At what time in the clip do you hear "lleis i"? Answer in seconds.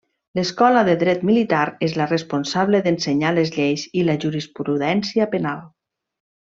3.59-4.09